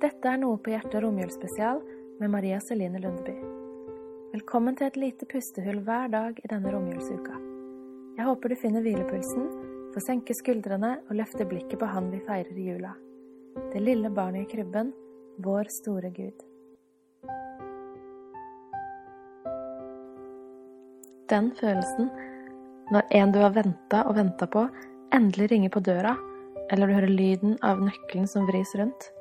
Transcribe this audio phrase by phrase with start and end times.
[0.00, 1.82] Dette er Noe på hjertet romjulsspesial
[2.22, 3.34] med Maria Celine Lundeby.
[4.32, 7.36] Velkommen til et lite pustehull hver dag i denne romjulsuka.
[8.16, 9.44] Jeg håper du finner hvilepulsen,
[9.92, 12.94] får senke skuldrene og løfte blikket på Han vi feirer i jula.
[13.74, 14.94] Det lille barnet i krybben,
[15.44, 16.48] vår store Gud.
[21.28, 22.08] Den følelsen
[22.88, 24.64] når en du har venta og venta på,
[25.12, 26.16] endelig ringer på døra,
[26.72, 29.12] eller du hører lyden av nøkkelen som vris rundt.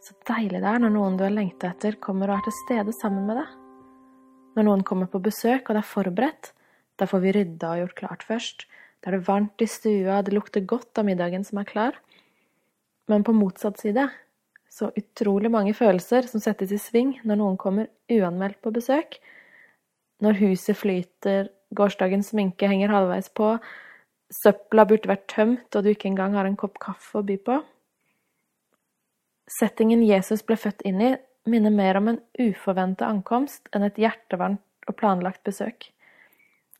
[0.00, 2.94] Så deilig det er når noen du har lengta etter, kommer og er til stede
[2.96, 3.56] sammen med deg.
[4.56, 6.52] Når noen kommer på besøk og det er forberedt,
[7.00, 8.64] da får vi rydda og gjort klart først.
[9.00, 12.00] Da er det varmt i stua, det lukter godt av middagen som er klar.
[13.08, 14.06] Men på motsatt side,
[14.70, 19.18] så utrolig mange følelser som settes i sving når noen kommer uanmeldt på besøk.
[20.20, 23.54] Når huset flyter, gårsdagens sminke henger halvveis på,
[24.30, 27.58] søpla burde vært tømt og du ikke engang har en kopp kaffe å by på.
[29.50, 31.14] Settingen Jesus ble født inn i,
[31.50, 35.88] minner mer om en uforventa ankomst enn et hjertevarmt og planlagt besøk.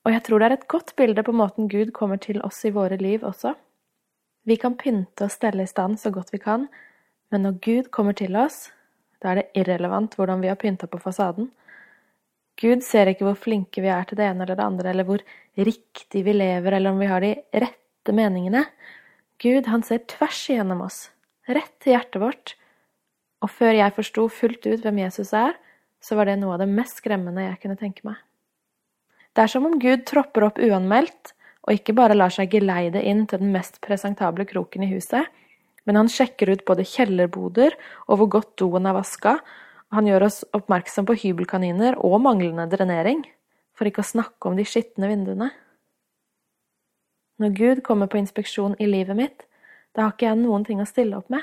[0.06, 2.72] Og jeg tror det er et godt bilde på måten Gud kommer til oss i
[2.74, 3.56] våre liv også.
[4.48, 6.68] Vi kan pynte og stelle i stand så godt vi kan,
[7.30, 8.70] men når Gud kommer til oss,
[9.20, 11.50] da er det irrelevant hvordan vi har pynta på fasaden.
[12.60, 15.22] Gud ser ikke hvor flinke vi er til det ene eller det andre, eller hvor
[15.56, 18.64] riktig vi lever, eller om vi har de rette meningene.
[19.40, 21.08] Gud, han ser tvers igjennom oss,
[21.56, 22.54] rett til hjertet vårt,
[23.40, 25.56] og før jeg forsto fullt ut hvem Jesus er,
[26.00, 28.18] så var det noe av det mest skremmende jeg kunne tenke meg.
[29.36, 31.34] Det er som om Gud tropper opp uanmeldt,
[31.68, 35.28] og ikke bare lar seg geleide inn til den mest presentable kroken i huset,
[35.88, 37.76] men han sjekker ut både kjellerboder
[38.08, 39.36] og hvor godt doen er vaska,
[39.90, 43.24] og han gjør oss oppmerksom på hybelkaniner og manglende drenering,
[43.76, 45.50] for ikke å snakke om de skitne vinduene.
[47.40, 49.46] Når Gud kommer på inspeksjon i livet mitt,
[49.94, 51.42] da har ikke jeg noen ting å stille opp med,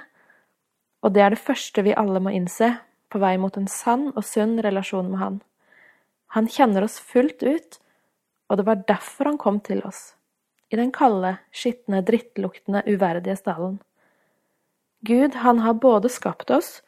[1.04, 2.74] og det er det første vi alle må innse
[3.12, 5.42] på vei mot en sann og sunn relasjon med Han.
[6.36, 7.80] Han kjenner oss fullt ut,
[8.50, 10.16] og det var derfor han kom til oss,
[10.72, 13.80] i den kalde, skitne, drittluktende, uverdige stallen.
[15.08, 16.82] Gud, han har både skapt oss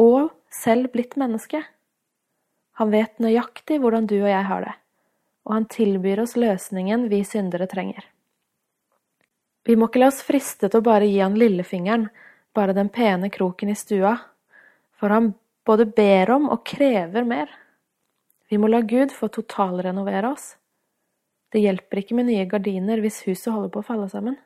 [0.00, 1.60] og selv blitt menneske.
[2.80, 4.74] Han vet nøyaktig hvordan du og jeg har det,
[5.44, 8.06] og han tilbyr oss løsningen vi syndere trenger.
[9.64, 12.08] Vi må ikke la oss friste til å bare gi han lillefingeren
[12.54, 14.16] bare den pene kroken i stua,
[14.98, 15.32] for han
[15.66, 17.50] både ber om og krever mer.
[18.50, 20.56] Vi må la Gud få totalrenovere oss.
[21.52, 24.36] Det hjelper ikke med nye gardiner hvis huset holder på å falle sammen.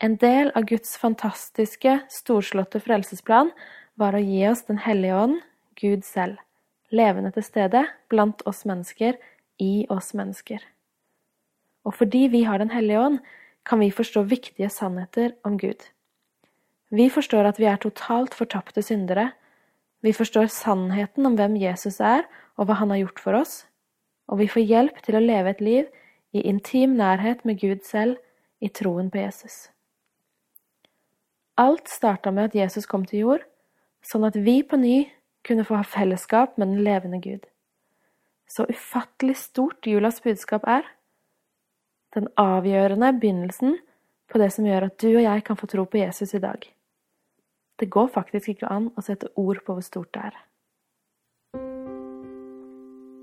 [0.00, 3.50] En del av Guds fantastiske, storslåtte frelsesplan
[4.00, 5.40] var å gi oss Den hellige ånd,
[5.76, 6.40] Gud selv,
[6.90, 9.18] levende til stede blant oss mennesker,
[9.60, 10.62] i oss mennesker.
[11.84, 13.18] Og fordi vi har Den hellige ånd,
[13.66, 15.90] kan vi forstå viktige sannheter om Gud.
[16.90, 19.30] Vi forstår at vi er totalt fortapte syndere.
[20.02, 22.22] Vi forstår sannheten om hvem Jesus er,
[22.56, 23.66] og hva han har gjort for oss.
[24.28, 25.84] Og vi får hjelp til å leve et liv
[26.32, 28.16] i intim nærhet med Gud selv,
[28.60, 29.70] i troen på Jesus.
[31.56, 33.44] Alt starta med at Jesus kom til jord,
[34.04, 35.06] sånn at vi på ny
[35.46, 37.46] kunne få ha fellesskap med den levende Gud.
[38.48, 40.84] Så ufattelig stort julas budskap er
[42.14, 43.78] den avgjørende begynnelsen
[44.30, 46.62] på det som gjør at du og jeg kan få tro på Jesus i dag.
[47.80, 50.38] Det går faktisk ikke an å sette ord på hvor stort det er.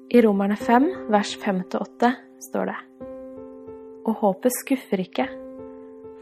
[0.07, 2.13] I Romerne 5, vers 5-8
[2.47, 2.77] står det
[4.07, 5.25] Og håpet skuffer ikke,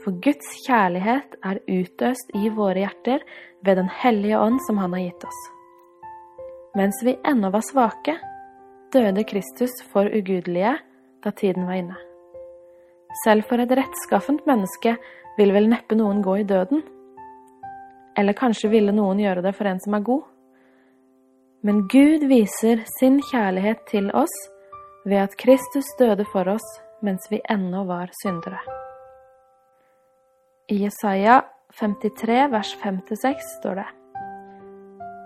[0.01, 3.21] for Guds kjærlighet er utøst i våre hjerter
[3.65, 5.43] ved Den hellige ånd som Han har gitt oss.
[6.75, 8.17] Mens vi ennå var svake,
[8.93, 10.75] døde Kristus for ugudelige
[11.23, 12.14] da tiden var inne.
[13.23, 14.95] Selv for et rettskaffent menneske
[15.37, 16.83] vil vel neppe noen gå i døden.
[18.17, 20.23] Eller kanskje ville noen gjøre det for en som er god.
[21.65, 24.33] Men Gud viser sin kjærlighet til oss
[25.05, 26.65] ved at Kristus døde for oss
[27.05, 28.59] mens vi ennå var syndere.
[30.71, 31.43] I Jesaja
[31.79, 33.87] 53 vers 5-6 står det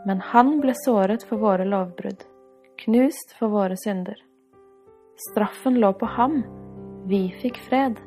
[0.08, 2.24] Men han ble såret for våre lovbrudd,
[2.84, 4.18] knust for våre synder.
[5.30, 6.42] Straffen lå på ham
[7.10, 7.98] vi fikk fred.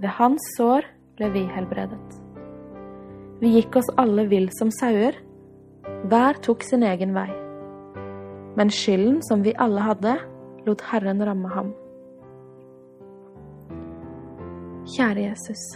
[0.00, 0.86] Ved hans sår
[1.18, 2.20] ble vi helbredet.
[3.40, 5.18] Vi gikk oss alle vill som sauer.
[6.08, 7.28] Hver tok sin egen vei.
[8.56, 10.14] Men skylden som vi alle hadde,
[10.64, 11.74] lot Herren ramme ham.
[14.96, 15.66] Kjære Jesus.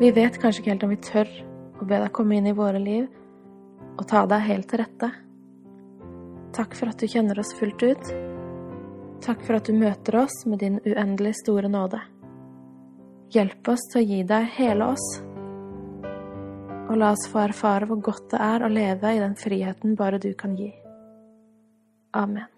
[0.00, 1.30] Vi vet kanskje ikke helt om vi tør
[1.78, 3.06] å be deg komme inn i våre liv
[3.96, 5.12] og ta deg helt til rette.
[6.56, 8.35] Takk for at du kjenner oss fullt ut
[9.24, 12.00] Takk for at du møter oss med din uendelig store nåde.
[13.34, 15.06] Hjelp oss til å gi deg hele oss.
[16.86, 20.20] og la oss få erfare hvor godt det er å leve i den friheten bare
[20.22, 20.70] du kan gi.
[22.14, 22.55] Amen.